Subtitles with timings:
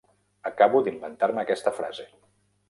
[0.51, 2.09] Acabo d'inventar-me aquesta frase.